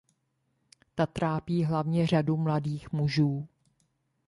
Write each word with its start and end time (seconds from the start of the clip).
Ta 0.95 1.05
trápí 1.05 1.63
hlavně 1.63 2.07
řadu 2.07 2.37
mladých 2.37 2.91
mužů. 2.91 3.47